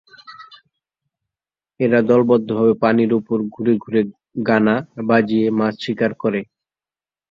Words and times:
এরা 1.79 1.99
দলবদ্ধভাবে 2.09 2.73
পানির 2.83 3.11
ওপর 3.19 3.37
ঘুরে 3.53 3.73
ঘুরে 3.83 4.01
গা 4.47 4.57
না 4.65 4.75
ভিজিয়ে 5.09 5.47
মাছ 5.59 5.73
শিকার 5.83 6.11
করে। 6.21 6.41